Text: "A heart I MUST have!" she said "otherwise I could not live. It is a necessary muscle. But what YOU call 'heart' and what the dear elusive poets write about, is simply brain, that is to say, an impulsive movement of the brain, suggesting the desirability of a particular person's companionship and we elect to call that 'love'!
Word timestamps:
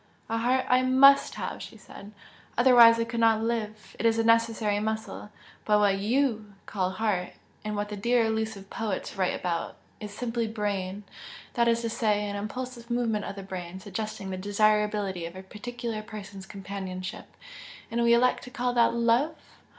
"A 0.29 0.37
heart 0.39 0.65
I 0.67 0.81
MUST 0.81 1.35
have!" 1.35 1.61
she 1.61 1.77
said 1.77 2.11
"otherwise 2.57 2.99
I 2.99 3.03
could 3.03 3.19
not 3.19 3.43
live. 3.43 3.95
It 3.99 4.05
is 4.07 4.17
a 4.17 4.23
necessary 4.23 4.79
muscle. 4.79 5.29
But 5.63 5.77
what 5.77 5.99
YOU 5.99 6.53
call 6.65 6.89
'heart' 6.93 7.33
and 7.63 7.75
what 7.75 7.89
the 7.89 7.95
dear 7.95 8.25
elusive 8.25 8.71
poets 8.71 9.15
write 9.15 9.39
about, 9.39 9.75
is 9.99 10.11
simply 10.11 10.47
brain, 10.47 11.03
that 11.53 11.67
is 11.67 11.81
to 11.83 11.89
say, 11.91 12.27
an 12.27 12.35
impulsive 12.35 12.89
movement 12.89 13.25
of 13.25 13.35
the 13.35 13.43
brain, 13.43 13.79
suggesting 13.79 14.31
the 14.31 14.37
desirability 14.37 15.27
of 15.27 15.35
a 15.35 15.43
particular 15.43 16.01
person's 16.01 16.47
companionship 16.47 17.27
and 17.91 18.01
we 18.01 18.15
elect 18.15 18.43
to 18.45 18.49
call 18.49 18.73
that 18.73 18.95
'love'! 18.95 19.35